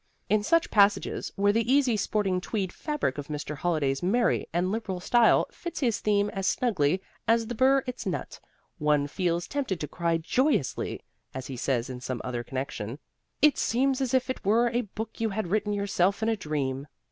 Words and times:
In 0.29 0.41
such 0.41 0.71
passages, 0.71 1.31
where 1.35 1.53
the 1.53 1.71
easy 1.71 1.95
sporting 1.95 2.41
tweed 2.41 2.73
fabric 2.73 3.19
of 3.19 3.27
Mr. 3.27 3.55
Holliday's 3.57 4.01
merry 4.01 4.47
and 4.51 4.71
liberal 4.71 4.99
style 4.99 5.45
fits 5.51 5.79
his 5.81 5.99
theme 5.99 6.31
as 6.31 6.47
snugly 6.47 7.03
as 7.27 7.45
the 7.45 7.53
burr 7.53 7.83
its 7.85 8.07
nut, 8.07 8.39
one 8.79 9.05
feels 9.05 9.47
tempted 9.47 9.79
to 9.79 9.87
cry 9.87 10.17
joyously 10.17 11.03
(as 11.35 11.45
he 11.45 11.55
says 11.55 11.87
in 11.87 12.01
some 12.01 12.19
other 12.23 12.43
connection), 12.43 12.97
"it 13.43 13.59
seems 13.59 14.01
as 14.01 14.15
if 14.15 14.27
it 14.27 14.43
were 14.43 14.69
a 14.71 14.81
book 14.97 15.21
you 15.21 15.29
had 15.29 15.51
written 15.51 15.71
yourself 15.71 16.23
in 16.23 16.29
a 16.29 16.35
dream." 16.35 16.87